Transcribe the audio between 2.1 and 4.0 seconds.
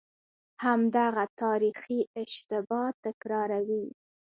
اشتباه تکراروي.